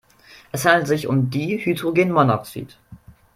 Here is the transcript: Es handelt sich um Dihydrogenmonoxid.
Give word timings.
Es 0.51 0.65
handelt 0.65 0.87
sich 0.87 1.05
um 1.05 1.29
Dihydrogenmonoxid. 1.29 2.75